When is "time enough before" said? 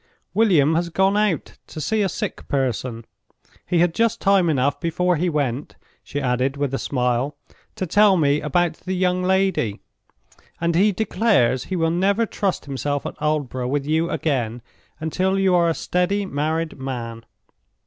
4.19-5.15